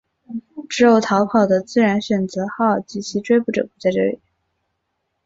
[0.67, 4.19] 只有逃跑的自然选择号及其追捕者不在这里。